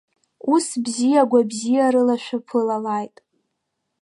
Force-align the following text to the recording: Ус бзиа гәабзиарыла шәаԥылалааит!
Ус 0.53 0.67
бзиа 0.83 1.23
гәабзиарыла 1.29 2.15
шәаԥылалааит! 2.23 3.15